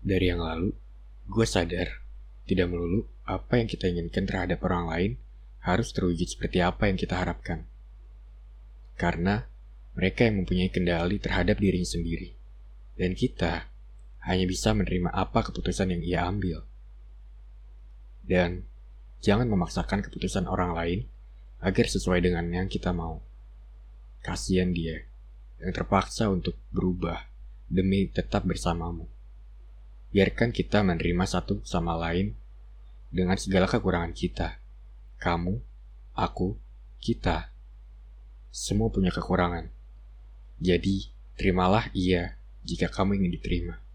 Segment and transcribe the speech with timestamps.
[0.00, 0.72] Dari yang lalu,
[1.28, 2.00] gue sadar
[2.48, 5.12] tidak melulu apa yang kita inginkan terhadap orang lain
[5.60, 7.68] harus terwujud seperti apa yang kita harapkan.
[8.96, 9.44] Karena
[9.92, 12.32] mereka yang mempunyai kendali terhadap dirinya sendiri.
[12.96, 13.68] Dan kita
[14.24, 16.64] hanya bisa menerima apa keputusan yang ia ambil.
[18.24, 18.64] Dan
[19.20, 21.00] jangan memaksakan keputusan orang lain
[21.60, 23.20] agar sesuai dengan yang kita mau.
[24.20, 25.04] Kasihan dia
[25.60, 27.28] yang terpaksa untuk berubah
[27.68, 29.19] demi tetap bersamamu.
[30.10, 32.34] Biarkan kita menerima satu sama lain
[33.10, 34.58] dengan segala kekurangan kita.
[35.22, 35.54] Kamu,
[36.18, 36.58] aku,
[36.98, 37.54] kita.
[38.50, 39.70] Semua punya kekurangan.
[40.58, 42.34] Jadi, terimalah ia
[42.66, 43.89] jika kamu ingin diterima.